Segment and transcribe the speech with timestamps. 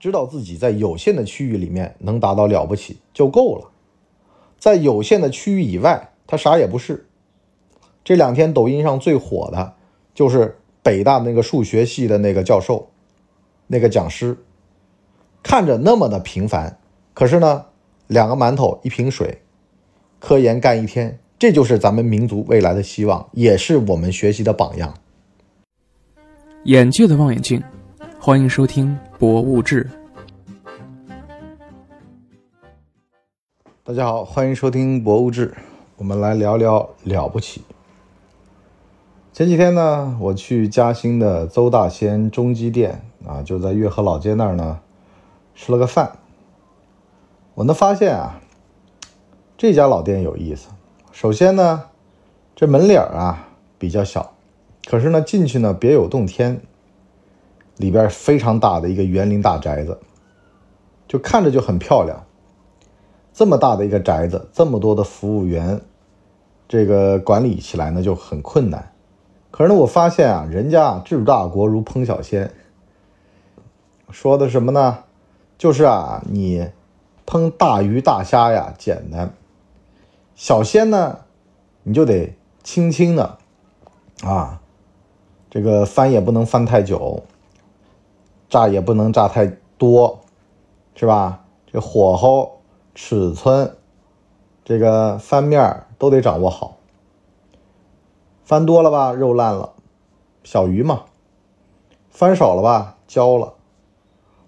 [0.00, 3.70] 知道自己在有限的区域里面能达到了不起就够了，
[4.58, 7.06] 在有限的区域以外，他啥也不是。
[8.02, 9.74] 这两天抖音上最火的
[10.14, 12.88] 就是北大那个数学系的那个教授，
[13.66, 14.38] 那个讲师，
[15.42, 16.78] 看着那么的平凡，
[17.12, 17.66] 可是呢，
[18.06, 19.42] 两个馒头一瓶水，
[20.18, 24.94] 科研干一天，这就是咱们民族未来的希望，也是我们学习的榜样。
[26.64, 27.62] 眼界的望远镜，
[28.22, 29.90] 欢迎收听《博物志》。
[33.82, 35.48] 大家好，欢迎收听《博物志》，
[35.96, 37.62] 我们来聊聊了不起。
[39.32, 44.80] 前几天呢，我去嘉兴的邹大仙中基店啊，就在月河老街那儿呢，
[45.54, 46.18] 吃了个饭。
[47.54, 48.38] 我能发现啊，
[49.56, 50.68] 这家老店有意思。
[51.10, 51.84] 首先呢，
[52.54, 54.34] 这门脸啊比较小，
[54.84, 56.60] 可是呢进去呢别有洞天，
[57.80, 59.98] 里边非常大的一个园林大宅子，
[61.08, 62.26] 就看着就很漂亮。
[63.32, 65.80] 这么大的一个宅子，这么多的服务员，
[66.68, 68.92] 这个管理起来呢就很困难。
[69.50, 72.52] 可是呢，我发现啊，人家治大国如烹小鲜，
[74.10, 75.04] 说的什么呢？
[75.56, 76.68] 就是啊，你
[77.26, 79.32] 烹大鱼大虾呀简单，
[80.34, 81.20] 小鲜呢，
[81.84, 83.38] 你就得轻轻的
[84.22, 84.60] 啊，
[85.48, 87.24] 这个翻也不能翻太久，
[88.50, 89.46] 炸也不能炸太
[89.78, 90.20] 多，
[90.94, 91.44] 是吧？
[91.72, 92.60] 这火候、
[92.96, 93.76] 尺寸，
[94.64, 96.76] 这个翻面都得掌握好。
[98.44, 99.72] 翻多了吧，肉烂了，
[100.42, 101.04] 小鱼嘛；
[102.10, 103.54] 翻少了吧，焦了；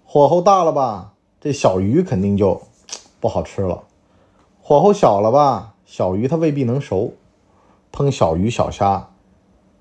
[0.05, 2.61] 火候大了吧，这小鱼肯定就
[3.21, 3.85] 不好吃了；
[4.61, 7.13] 火候小了吧，小鱼它未必能熟。
[7.93, 9.07] 烹小鱼小虾，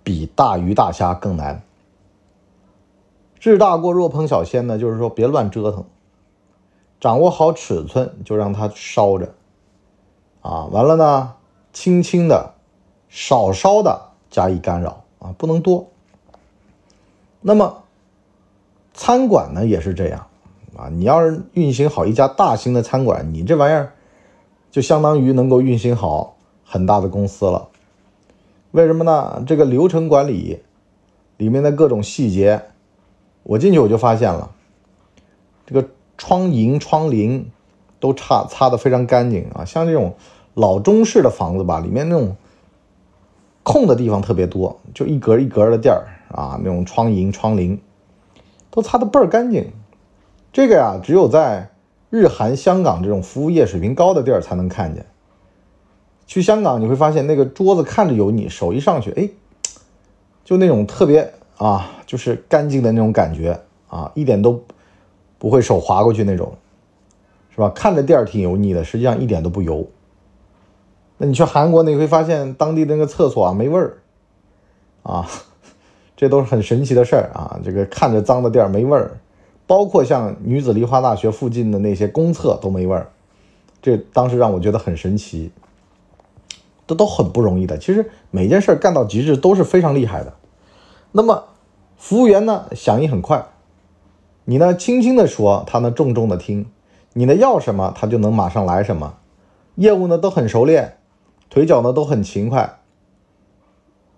[0.04, 1.62] 比大鱼大虾更难。
[3.42, 5.84] 治大过若烹小鲜呢，就是说别乱折腾，
[7.00, 9.34] 掌握好尺寸，就让它烧着。
[10.42, 11.34] 啊，完了呢，
[11.72, 12.54] 轻轻的，
[13.08, 14.00] 少烧的。
[14.30, 15.88] 加以干扰啊，不能多。
[17.40, 17.82] 那么，
[18.94, 20.28] 餐馆呢也是这样
[20.76, 20.88] 啊。
[20.88, 23.92] 你要是运行好一家大型的餐馆，你这玩意儿
[24.70, 27.70] 就相当于能够运行好很大的公司了。
[28.70, 29.42] 为什么呢？
[29.48, 30.60] 这个流程管理
[31.38, 32.62] 里面的各种细节，
[33.42, 34.50] 我进去我就发现了，
[35.66, 37.44] 这个窗楹、窗棂
[38.00, 39.64] 都擦擦的非常干净啊。
[39.64, 40.14] 像这种
[40.54, 42.36] 老中式的房子吧，里面那种。
[43.64, 47.78] 空的地方特别多，就一格一格的地儿啊，那种窗楹、窗棂
[48.72, 49.70] 都擦的倍儿干净。
[50.52, 51.70] 这个呀，只有在
[52.10, 55.06] 日韩、香港这种服务业水平高的地儿才能看见。
[56.26, 59.30] 去香港你会发现，那个桌子看着油腻，手一上去，哎，
[60.44, 64.62] 就那种特别啊，就是干净的那种感觉啊，一点都
[65.38, 66.54] 不会手滑过去那种，
[67.50, 67.68] 是吧？
[67.70, 69.86] 看着地儿挺油腻的，实际上一点都不油。
[71.18, 73.98] 那你去韩国，你会发现当地的那个厕所啊没味儿，
[75.02, 75.28] 啊，
[76.16, 77.60] 这都是很神奇的事儿啊。
[77.62, 79.20] 这个看着脏的地儿没味儿，
[79.66, 83.10] 包括像女子梨花大学附近的那些公厕都没味儿，
[83.80, 85.52] 这当时让我觉得很神奇。
[86.84, 90.34] 这都很不容易的，其实每件事干到极致都是非常厉害的。
[91.12, 91.44] 那么
[91.96, 93.46] 服务员呢，响应很快，
[94.44, 96.66] 你呢轻轻的说，他呢重重的听，
[97.12, 99.14] 你呢要什么，他就能马上来什么，
[99.76, 100.98] 业务呢都很熟练。
[101.50, 102.78] 腿脚呢都很勤快，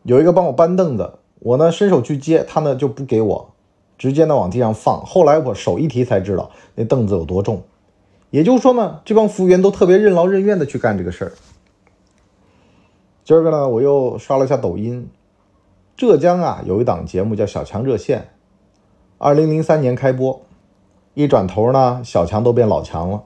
[0.04, 3.50] 有一个帮我搬凳子，我呢伸手去接，他呢就不给我，
[3.99, 5.04] 直接呢往地上放。
[5.04, 7.65] 后来我手一提才知道那凳子有多重，
[8.31, 11.33] 也就是说呢，这帮服务员都特别任劳任怨的去干这个事儿。
[13.25, 15.10] 今儿个呢，我又刷了一下抖音，
[15.97, 18.19] 浙江啊有一档节目叫《小强热线》，
[19.16, 20.43] 二零零三年开播，
[21.15, 23.22] 一转头呢，小强都变老强了。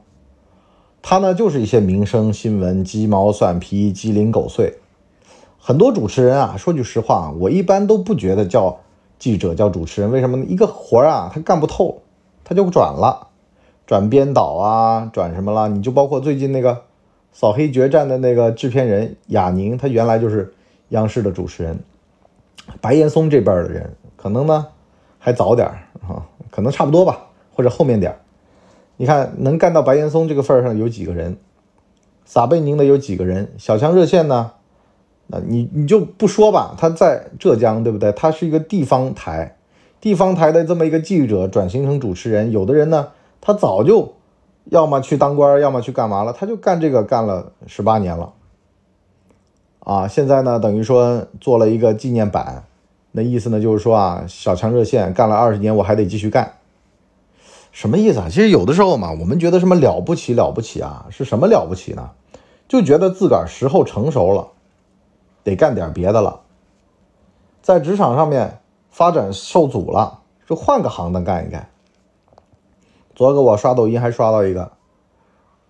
[1.01, 4.77] 他呢，就是一些民生新闻，鸡毛蒜皮、鸡零狗碎。
[5.59, 8.81] 很多主持人啊，说句实话，我一般都不觉得叫
[9.19, 10.11] 记者叫主持人。
[10.11, 10.45] 为什么呢？
[10.47, 12.03] 一个活啊，他干不透，
[12.45, 13.29] 他就转了，
[13.87, 15.69] 转编导啊，转什么了？
[15.69, 16.75] 你就包括最近那个
[17.33, 20.53] 《扫黑决战》的那个制片人亚宁，他原来就是
[20.91, 21.79] 央视的主持人。
[22.81, 24.67] 白岩松这边的人，可能呢
[25.19, 25.67] 还早点
[26.07, 28.17] 啊，可能差不多吧，或者后面点。
[28.97, 31.37] 你看，能干到白岩松这个份儿上有几个人？
[32.25, 33.53] 撒贝宁的有几个人？
[33.57, 34.53] 小强热线呢？
[35.29, 38.11] 那你你就不说吧，他在浙江，对不对？
[38.13, 39.57] 他是一个地方台，
[40.01, 42.51] 地方台的这么一个记者转型成主持人。
[42.51, 43.09] 有的人呢，
[43.41, 44.15] 他早就
[44.65, 48.33] 要么去当官，要么去干嘛了，他就干这个干了十八年了。
[49.89, 52.65] 啊，现在呢，等于说做了一个纪念版，
[53.13, 56.57] 那意思呢就是说啊，小强热线干了二十年，我还得继续干。
[57.73, 58.27] 什么意思啊？
[58.29, 62.11] 其实有的时候嘛，我们觉得什么了不起了不起啊，是什么了不起呢？
[62.69, 64.49] 就觉得自个儿时候成熟了，
[65.43, 66.41] 得干点别的了，
[67.63, 68.61] 在职场上面
[68.91, 71.67] 发展受阻了，就换个行当干一干。
[73.15, 74.71] 昨个我刷抖音还刷到一个，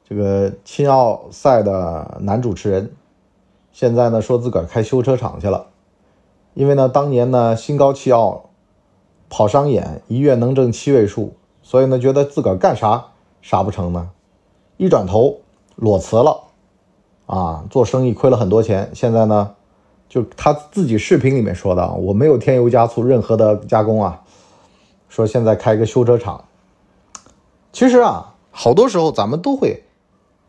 [0.08, 2.90] 这个青奥赛的男主持人，
[3.78, 5.68] 现在呢说自个儿开修车厂去了，
[6.54, 8.46] 因为呢当年呢心高气傲，
[9.30, 11.34] 跑商演一月能挣七位数。
[11.62, 14.10] 所以呢，觉得自个儿干啥啥不成呢？
[14.78, 15.42] 一转头
[15.76, 16.40] 裸辞了，
[17.26, 18.90] 啊，做生意亏了很多钱。
[18.94, 19.54] 现在呢，
[20.08, 24.24] 就他自己视频里面说的，我没有添油加醋任何的加工啊。
[25.08, 26.46] 说现在开一个修车厂。
[27.72, 29.84] 其实啊，好多时候咱们都会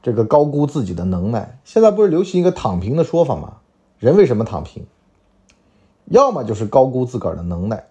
[0.01, 1.59] 这个高估自己的能耐。
[1.63, 3.57] 现在不是流行一个躺平的说法吗？
[3.97, 4.85] 人为什么躺平？
[6.05, 7.85] 要么就是高估自个儿的能耐，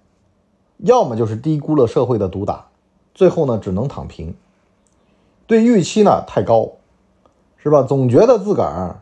[0.79, 2.67] 要么就是低估了社会的毒打。
[3.15, 4.35] 最后呢，只能躺平。
[5.47, 6.73] 对预期呢太高，
[7.57, 7.83] 是吧？
[7.83, 9.01] 总觉得自个儿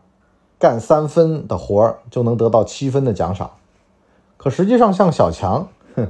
[0.59, 3.51] 干三分的活儿就能得到七分的奖赏，
[4.37, 6.07] 可实际上像小强，哼，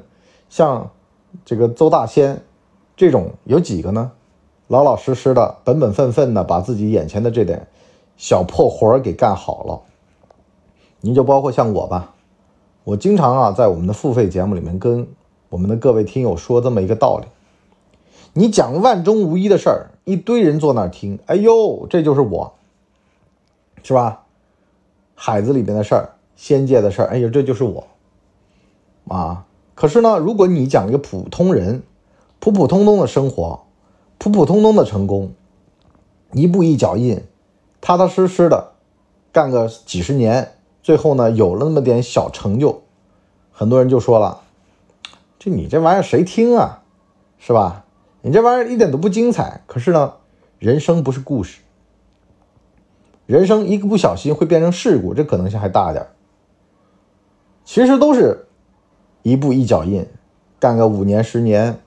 [0.50, 0.92] 像
[1.44, 2.44] 这个邹大仙
[2.96, 4.12] 这种有几个呢？
[4.68, 7.68] 老老实实的、本本分分的把自己眼前的这点
[8.18, 9.82] 小破活儿给干好了。
[11.02, 12.14] 您就包括像我吧，
[12.84, 15.08] 我经常啊在我们的付费节目里面跟
[15.50, 17.26] 我们的各位听友说这么一个道理。
[18.34, 22.54] 你讲万中无一的事儿，一堆人坐那儿听，哎呦，这就是我，
[23.84, 24.24] 是吧？
[25.16, 27.88] 海子里边的事儿，仙界的事儿，哎呦，这就是我，
[29.08, 29.46] 啊！
[29.74, 31.82] 可是呢，如果你讲一个普通人，
[32.40, 33.62] 普普通通的生活，
[34.18, 35.34] 普普通通的成功，
[36.32, 37.24] 一步一脚印，
[37.80, 38.72] 踏踏实实的
[39.32, 42.82] 干个几十年，最后呢，有了那么点小成就，
[43.52, 44.42] 很多人就说了，
[45.38, 46.84] 这你这玩意儿谁听啊，
[47.38, 47.86] 是吧？
[48.22, 50.14] 你这玩意儿一点都不精彩，可是呢，
[50.58, 51.62] 人生不是故事，
[53.28, 56.08] 人生一个不小心会变成事故，这可能性还大点
[57.64, 58.48] 其实都是
[59.22, 60.08] 一步一脚印，
[60.60, 61.80] 干个五年十年，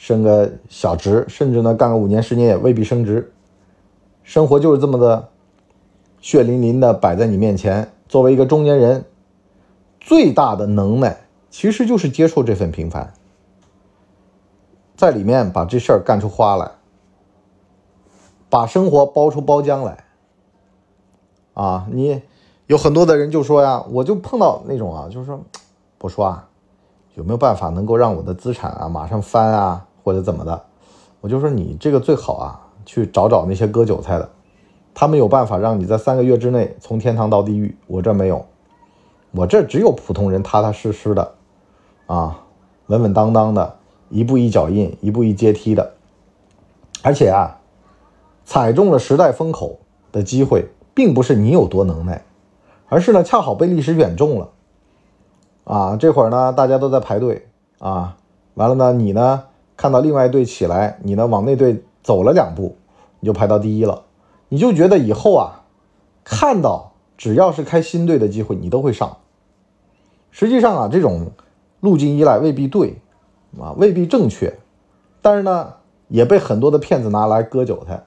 [0.00, 3.30] 升个小职，甚至呢干个五年十年也未必升职。
[4.22, 5.28] 生活就是这么的
[6.22, 7.92] 血淋淋的摆在你面前。
[8.08, 9.04] 作为一个中年人，
[10.00, 11.20] 最大的能耐
[11.50, 13.12] 其实就是接受这份平凡。
[14.96, 16.70] 在里面把这事儿干出花来，
[18.48, 20.04] 把生活包出包浆来。
[21.52, 22.22] 啊，你
[22.68, 25.38] 有很多的人就说呀，我就碰到那种啊，就是说，
[26.00, 26.48] 我说啊，
[27.16, 30.62] 有没有办法能够让我的资产啊马上翻啊，或者怎么的？
[31.20, 34.28] 我就说你这个最好啊，去找找那些割韭菜的，
[34.94, 37.76] 他们有办法让你在三个月之内从天堂到地狱。
[37.86, 38.46] 我这没有，
[39.32, 41.34] 我这只有普通人踏踏实实的，
[42.06, 42.44] 啊，
[42.86, 43.76] 稳稳当当的。
[44.12, 45.92] 一步一脚印，一步一阶梯的，
[47.00, 47.60] 而且啊，
[48.44, 49.78] 踩中了时代风口
[50.10, 52.24] 的机会，并不是你有多能耐，
[52.88, 54.48] 而是呢，恰好被历史选中了。
[55.62, 57.46] 啊，这会儿呢，大家都在排队
[57.78, 58.16] 啊，
[58.54, 59.44] 完了呢，你呢
[59.80, 62.76] 看到另外一队起来，你呢往那队走了两步，
[63.20, 64.02] 你就排到第一了，
[64.50, 65.62] 你就觉得以后啊，
[66.22, 69.16] 看到只要是开新队的机会，你都会上。
[70.30, 71.32] 实际上啊，这种
[71.80, 72.98] 路径依赖未必对。
[73.58, 74.58] 啊，未必正确，
[75.22, 75.74] 但是呢，
[76.06, 78.04] 也被很多的骗子拿来割韭菜，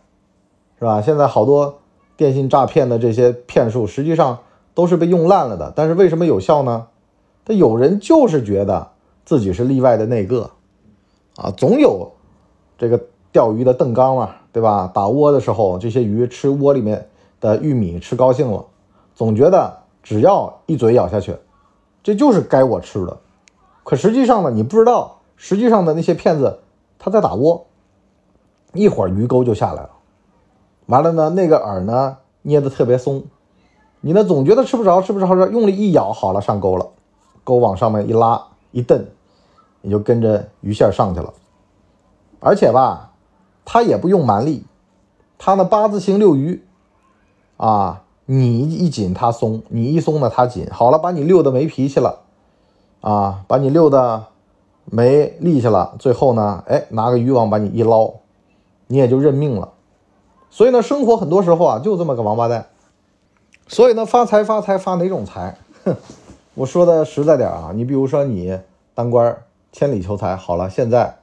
[0.79, 1.01] 是吧？
[1.01, 1.79] 现在好多
[2.15, 4.39] 电信诈骗的这些骗术，实际上
[4.73, 5.73] 都是被用烂了的。
[5.75, 6.87] 但是为什么有效呢？
[7.43, 8.91] 他有人就是觉得
[9.25, 10.51] 自己是例外的那个，
[11.35, 12.11] 啊，总有
[12.77, 14.91] 这个钓鱼的邓刚嘛，对吧？
[14.93, 17.09] 打窝的时候，这些鱼吃窝里面
[17.39, 18.65] 的玉米吃高兴了，
[19.15, 21.35] 总觉得只要一嘴咬下去，
[22.03, 23.17] 这就是该我吃的。
[23.83, 25.19] 可实际上呢，你不知道。
[25.35, 26.59] 实际上的那些骗子，
[26.97, 27.65] 他在打窝，
[28.71, 29.89] 一会儿鱼钩就下来了，
[30.85, 33.23] 完了呢，那个饵呢捏的特别松，
[33.99, 36.87] 你呢总觉得吃不着，吃不着，用力一咬，好了上钩了，
[37.43, 39.05] 钩往上面一拉一蹬，
[39.83, 41.31] 你就跟着鱼线上去了，
[42.39, 43.11] 而且吧，
[43.63, 44.65] 他也不用蛮力，
[45.37, 46.63] 他那八字形遛鱼，
[47.57, 52.21] 啊，你一紧他松，你一松呢他紧，好了，把你溜的没脾气了，
[53.01, 54.25] 啊，把你溜的。
[54.85, 58.15] 没力气了，最后呢，哎，拿个渔网把你一捞，
[58.87, 59.71] 你也就认命了。
[60.49, 62.65] 所以呢，生活很多时候啊，就这么个王八蛋。
[63.65, 65.57] 所以呢，发财发财发哪种财？
[65.85, 65.95] 哼，
[66.53, 68.59] 我说的实在点啊，你比如说你
[68.93, 69.37] 当官
[69.73, 71.17] 千里求财，好了，现在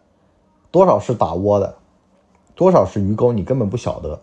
[0.70, 1.76] 多少是打窝的，
[2.54, 4.20] 多少是鱼钩，你根本不晓得。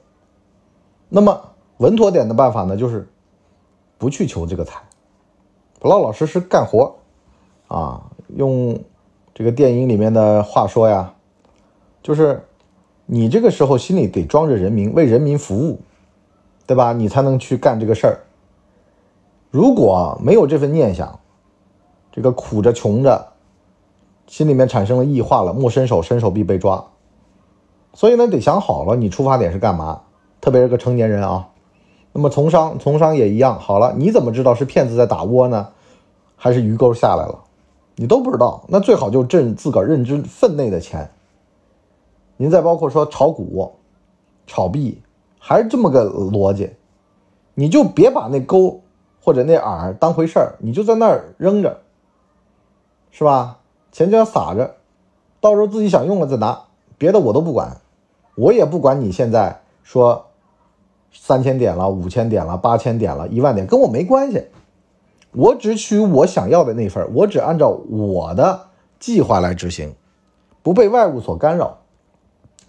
[1.10, 1.42] 那么
[1.78, 3.10] 稳妥点的办法呢，就是
[3.98, 4.80] 不去求这个财，
[5.82, 6.96] 老老实实干活
[7.68, 8.80] 啊，用。
[9.34, 11.14] 这个电影里面的话说呀，
[12.02, 12.44] 就是
[13.06, 15.80] 你这个时候心里得装着人民，为人民服务，
[16.66, 16.92] 对吧？
[16.92, 18.18] 你才能去干这个事儿。
[19.52, 21.20] 如果没有这份念想，
[22.12, 23.28] 这个苦着穷着，
[24.28, 26.86] 心里面产生了异化了，莫伸手，伸手必被抓。
[27.94, 30.02] 所以呢，得想好了，你出发点是干嘛？
[30.40, 31.50] 特别是个成年人啊。
[32.14, 33.60] 那么从商，从商也一样。
[33.60, 35.70] 好了，你怎么知道是骗子在打窝呢，
[36.36, 37.40] 还是鱼钩下来了？
[37.96, 38.64] 你都不知道。
[38.68, 41.10] 那最好就挣自个儿认知分内的钱。
[42.38, 43.74] 您再包括说炒股、
[44.46, 45.02] 炒币，
[45.40, 46.72] 还是这么个逻辑，
[47.56, 48.82] 你就别把那钩
[49.20, 51.80] 或者那饵当回事儿，你就在那儿扔着，
[53.10, 53.57] 是吧？
[53.98, 54.76] 钱就要撒着，
[55.42, 56.66] 到时候自己想用了再拿，
[57.00, 57.78] 别的我都不管，
[58.36, 60.28] 我也不管你现在说
[61.12, 64.50] 三千点了、五千点了、八千点了、一万点，跟我没关系，
[65.32, 68.68] 我只取我想要的那份，我只按照我的
[69.00, 69.96] 计划来执行，
[70.62, 71.80] 不被外物所干扰。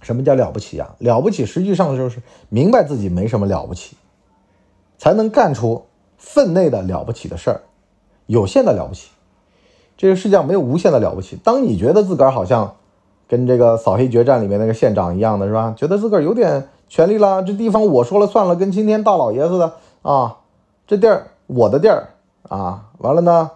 [0.01, 0.97] 什么叫了不起啊？
[0.99, 3.99] 了不起，实际上就是明白自己没什么了不起，
[4.97, 5.85] 才能干出
[6.17, 7.61] 分内的了不起的事儿，
[8.25, 9.11] 有限的了不起。
[9.99, 11.37] 这个世界上没有无限的了不起。
[11.45, 12.77] 当你觉得自个儿好像
[13.29, 15.75] 跟这个扫黑决战里面那个县长一样的是吧？
[15.77, 20.37] 觉得自个儿有点权利了，这地方我说了算了，跟今天大老爷似的啊，
[20.87, 22.11] 这地儿我的地儿
[22.49, 23.51] 啊，完了呢，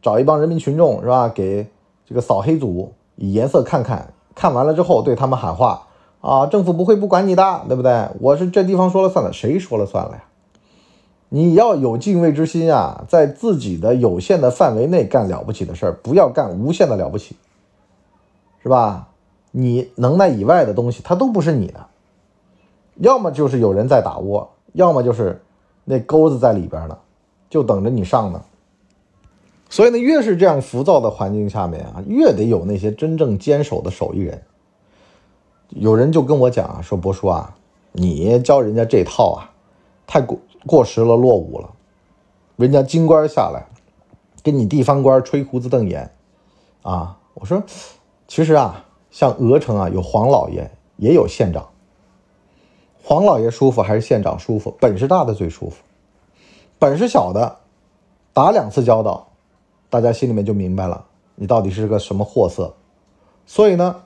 [0.00, 1.28] 找一帮人民群众是吧？
[1.28, 1.66] 给
[2.06, 5.82] 这个扫黑组以颜色看看，看完了之后对他们喊话。
[6.20, 8.08] 啊，政府不会不管你的，对不对？
[8.20, 10.24] 我是这地方说了算的，谁说了算了呀？
[11.28, 17.36] 你要有敬畏之心啊，在自己的有限的范围内干了不起的事儿，不要干无限的了不起，
[18.62, 19.08] 是吧？
[19.50, 21.86] 你能耐以外的东西，它都不是你的，
[22.96, 25.40] 要么就是有人在打窝，要么就是
[25.84, 26.96] 那钩子在里边呢，
[27.50, 28.42] 就等着你上呢。
[29.70, 34.42] 所以呢，越是这样浮躁的环境下面啊，越得有那些真正坚守的手艺人。
[35.68, 37.54] 有人就跟我讲啊，说博叔啊，
[37.92, 39.52] 你教人家这套啊，
[40.06, 41.74] 太过过时了，落伍了。
[42.54, 43.66] 人家京官下来，
[44.44, 46.14] 跟你地方官吹胡子瞪眼，
[46.82, 47.64] 啊，我说，
[48.28, 51.68] 其实啊，像鹅城啊，有黄老爷，也有县长。
[53.02, 54.76] 黄老爷舒服还是县长舒服？
[54.78, 55.76] 本事大的最舒服，
[56.78, 57.56] 本事小的，
[58.32, 59.28] 打两次交道，
[59.90, 62.74] 大家心里面就明白了，你到底是个什么货色。
[63.46, 64.02] 所以呢，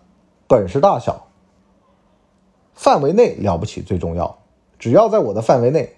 [0.46, 1.26] 本事大小。
[2.74, 4.38] 范围内了不起最重要，
[4.78, 5.94] 只要在我的范围内，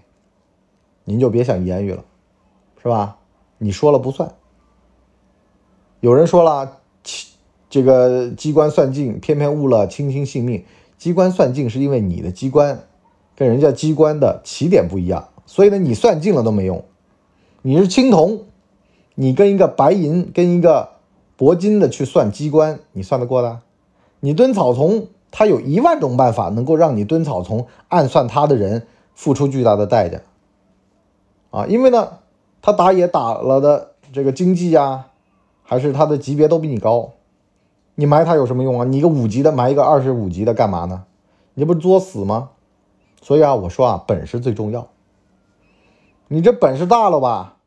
[1.04, 2.04] 您就别想言语了，
[2.82, 3.18] 是吧？
[3.58, 4.34] 你说了不算。
[6.00, 6.78] 有人说了，
[7.70, 10.64] 这个机关算尽，偏偏误了卿卿性命。
[10.98, 12.80] 机关算尽是因为你的机关
[13.36, 16.84] 跟人家机关的起点不一样，所以呢，你算尽了都没用。
[17.62, 18.42] 你是青铜，
[19.14, 20.90] 你跟一个白银、跟一个
[21.36, 23.60] 铂金的去算机关，你算得过的？
[24.20, 25.08] 你蹲草丛。
[25.36, 30.20] 他有一万种办法能够让你蹲草丛，暗算他的人付出巨大的代价，
[31.54, 32.18] 啊，因为呢，
[32.60, 35.06] 他打野打了的这个经济呀，
[35.62, 37.12] 还是他的级别都比你高，
[37.94, 38.84] 你埋他有什么用啊？
[38.84, 41.04] 你一个五级的埋一个二十五级的干嘛呢？
[41.54, 42.50] 你不是作死吗？
[43.22, 44.88] 所以啊，我说啊，本事最重要。
[46.26, 47.58] 你这本事大了吧？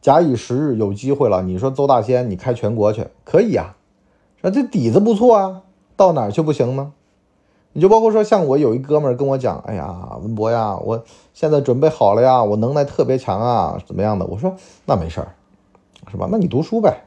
[0.00, 3.76] 假以时日，有机会了，你说邹大仙，你开全国去可以呀？
[4.40, 5.62] 说这底子不错啊，
[5.94, 6.92] 到哪儿去不行呢？
[7.72, 14.26] 你就包括说，像我有一哥们儿跟我讲，哎呀，文博呀，我现在准备好了呀，我能耐特别强啊，怎么样的？
[14.26, 15.34] 我说那没事儿，
[16.10, 16.28] 是吧？
[16.30, 17.04] 那你读书呗，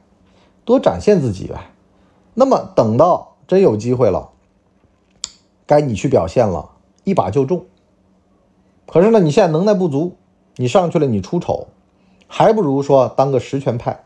[0.63, 1.71] 多展现自己呗。
[2.33, 4.29] 那么等到真有机会了，
[5.67, 6.69] 该你去表现了，
[7.03, 7.65] 一把就中。
[8.87, 10.15] 可是呢，你现在能耐不足，
[10.55, 11.67] 你上去了你出丑，
[12.27, 14.05] 还不如说当个实权派，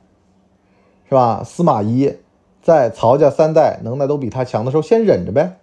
[1.07, 1.43] 是吧？
[1.45, 2.17] 司马懿
[2.63, 5.59] 在曹家三代能耐都比他强的时候，先忍着呗。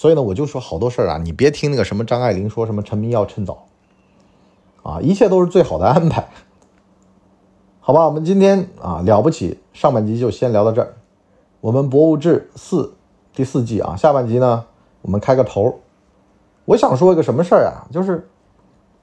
[0.00, 3.66] 所以呢，我就说好多事儿啊，你别听那个什么张爱玲说什么“成名要趁早”，
[4.82, 6.26] 啊，一切都是最好的安排，
[7.80, 8.06] 好吧？
[8.06, 10.94] 我们今天啊了不起，上半集就先聊到这儿。
[11.60, 12.94] 我们《博物志》四
[13.34, 14.64] 第四季啊，下半集呢，
[15.02, 15.80] 我们开个头。
[16.64, 17.84] 我想说一个什么事儿啊？
[17.92, 18.26] 就是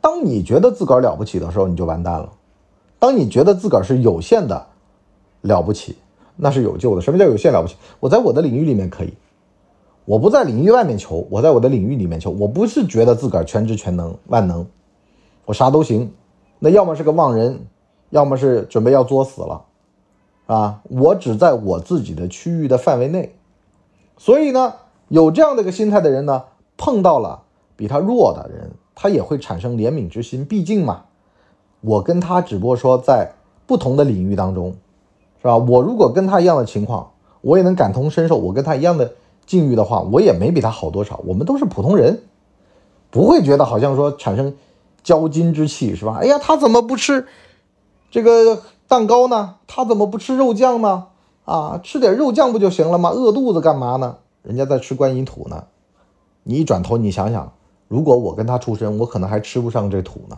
[0.01, 2.27] 当你觉得自个儿了不起的时候，你就完蛋了；
[2.97, 4.65] 当你觉得自个儿是有限的
[5.41, 5.95] 了不起，
[6.37, 7.01] 那是有救的。
[7.01, 7.75] 什么叫有限了不起？
[7.99, 9.13] 我在我的领域里面可以。
[10.07, 12.31] 我不在领域外面求，我在我的领域里面求。
[12.31, 14.65] 我不是觉得自个儿全知全能万能，
[15.43, 16.13] 我啥都行。
[16.59, 17.65] 那要么是个妄人，
[18.09, 19.65] 要么是准备要作死了，
[20.45, 20.79] 啊！
[20.83, 23.35] 我只在我自己的区域的范围内。
[24.17, 24.75] 所以呢，
[25.09, 26.45] 有这样的一个心态的人呢，
[26.77, 27.41] 碰到了
[27.75, 30.45] 比他弱的人，他也会产生怜悯之心。
[30.45, 31.03] 毕竟嘛，
[31.81, 33.33] 我跟他只不过说在
[33.65, 34.73] 不同的领域当中，
[35.41, 35.57] 是吧？
[35.57, 37.11] 我如果跟他一样的情况，
[37.41, 38.37] 我也能感同身受。
[38.37, 39.11] 我跟他一样的。
[39.47, 41.19] 境遇的话，我也没比他好多少。
[41.25, 42.21] 我们都是普通人，
[43.09, 44.55] 不会觉得好像说产生
[45.03, 46.19] 骄矜之气，是吧？
[46.21, 47.25] 哎呀，他怎么不吃
[48.11, 49.55] 这个蛋糕呢？
[49.65, 51.07] 他怎么不吃肉酱呢？
[51.45, 53.09] 啊，吃点肉酱不就行了吗？
[53.09, 54.17] 饿肚子干嘛呢？
[54.43, 55.63] 人家在吃观音土呢。
[56.43, 57.53] 你一转头，你想想，
[57.87, 60.37] 如果我跟他出身，我可能还吃不上这土呢。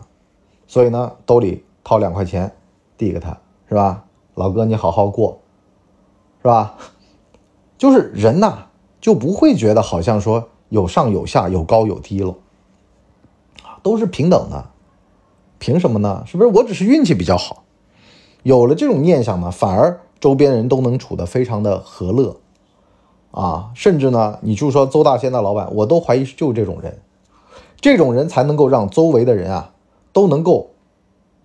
[0.66, 2.52] 所以呢，兜里掏两块钱，
[2.96, 3.38] 递给他，
[3.68, 4.04] 是吧？
[4.34, 5.40] 老哥，你好好过，
[6.42, 6.76] 是吧？
[7.76, 8.66] 就是人呐，
[9.00, 12.34] 就不会觉得好像说有上有下，有高有低了，
[13.62, 14.66] 啊，都是平等的。
[15.58, 16.22] 凭什么呢？
[16.26, 17.64] 是不是我只是运气比较好？
[18.42, 22.36] 有了这种念想呢，反而周边人都能处得非常的和乐，
[23.30, 27.00] 啊，甚至呢，你就说邹大仙的老板，我都怀疑就这种人，
[27.80, 29.72] 这种人才能够让周围的人啊。
[30.12, 30.70] 都能够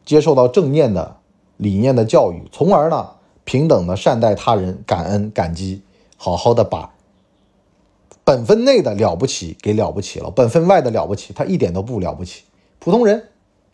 [0.05, 1.17] 接受到正念的
[1.55, 3.11] 理念的教育，从而呢
[3.43, 5.83] 平等的善待他人，感恩感激，
[6.17, 6.94] 好好的把
[8.25, 12.43] 本分内的了不起给了不起了，本分外的了不起，他一点都不了不起。
[12.79, 13.29] 普通人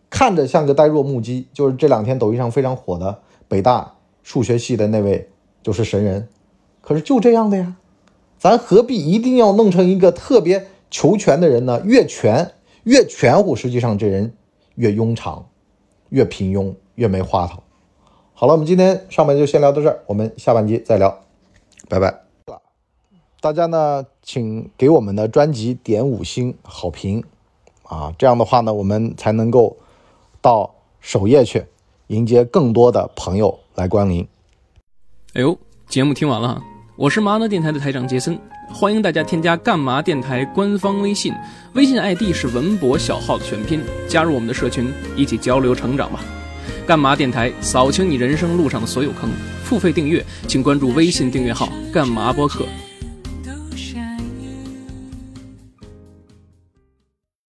[0.08, 3.18] 看着像个呆若木鸡，就是这两天抖音上非常火的
[3.48, 5.28] 北大数学系的那位
[5.62, 6.28] 就是神人，
[6.80, 7.74] 可是就这样的呀，
[8.38, 11.80] 咱何必一定要弄成一个特别求全的人呢？
[11.84, 12.52] 越全
[12.84, 14.34] 越全乎，实际上这人。
[14.74, 15.50] 越庸常，
[16.08, 17.62] 越平庸，越没花头。
[18.32, 21.20] 好了，我们今天上半集就先聊到这儿，我们下半集再聊，
[21.90, 22.21] 拜拜。
[23.42, 27.24] 大家呢，请给我们的专辑点五星好评
[27.82, 29.76] 啊，这样的话呢，我们才能够
[30.40, 31.64] 到首页去
[32.06, 34.24] 迎接更多的朋友来光临。
[35.32, 35.58] 哎呦，
[35.88, 36.62] 节目听完了，
[36.94, 38.38] 我是麻辣电台的台长杰森。
[38.72, 41.34] 欢迎大家添加干嘛电台官方微信，
[41.74, 46.20] 微信 ID 是文博小号的全拼，加入我们的社群，一起交流成长吧。
[46.86, 49.28] 干嘛电台扫清你人生路上的所有坑，
[49.64, 52.64] 付费订阅请关注微信订阅号干嘛播客。